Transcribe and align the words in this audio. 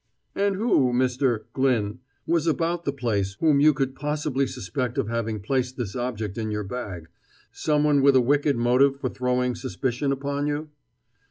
"And 0.33 0.55
who, 0.55 0.91
Mr. 0.93 1.41
Glyn, 1.53 1.99
was 2.25 2.47
about 2.47 2.85
the 2.85 2.91
place 2.91 3.35
whom 3.39 3.59
you 3.59 3.71
could 3.71 3.93
possibly 3.93 4.47
suspect 4.47 4.97
of 4.97 5.09
having 5.09 5.39
placed 5.41 5.77
this 5.77 5.95
object 5.95 6.39
in 6.39 6.49
your 6.49 6.63
bag 6.63 7.07
someone 7.51 8.01
with 8.01 8.15
a 8.15 8.19
wicked 8.21 8.57
motive 8.57 8.99
for 8.99 9.09
throwing 9.11 9.53
suspicion 9.53 10.11
upon 10.11 10.47
you?" 10.47 10.69